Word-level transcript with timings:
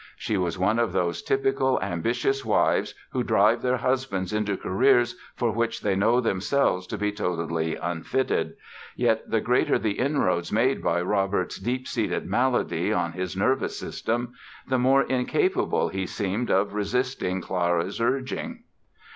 She 0.17 0.35
was 0.35 0.57
one 0.57 0.79
of 0.79 0.93
those 0.93 1.21
typical 1.21 1.79
ambitious 1.79 2.43
wives 2.43 2.95
who 3.11 3.21
drive 3.23 3.61
their 3.61 3.77
husbands 3.77 4.33
into 4.33 4.57
careers 4.57 5.15
for 5.35 5.51
which 5.51 5.81
they 5.81 5.95
know 5.95 6.19
themselves 6.19 6.87
to 6.87 6.97
be 6.97 7.11
totally 7.11 7.75
unfitted. 7.75 8.55
Yet 8.95 9.29
the 9.29 9.41
greater 9.41 9.77
the 9.77 9.91
inroads 9.99 10.51
made 10.51 10.81
by 10.83 11.03
Robert's 11.03 11.59
deep 11.59 11.87
seated 11.87 12.25
malady 12.25 12.91
on 12.91 13.11
his 13.11 13.37
nervous 13.37 13.77
system 13.77 14.33
the 14.67 14.79
more 14.79 15.03
incapable 15.03 15.89
he 15.89 16.07
seemed 16.07 16.49
of 16.49 16.73
resisting 16.73 17.39
Clara's 17.39 17.99
urging. 18.01 18.63